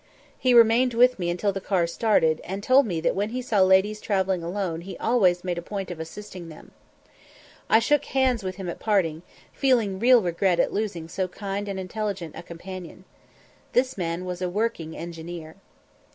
[0.39, 3.59] He remained with me until the cars started, and told me that when he saw
[3.61, 6.71] ladies travelling alone he always made a point of assisting them.
[7.69, 9.21] I shook hands with him at parting,
[9.53, 13.05] feeling real regret at losing so kind and intelligent a companion.
[13.73, 15.55] This man was a working engineer.